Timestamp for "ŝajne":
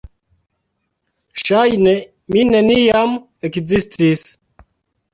1.41-1.95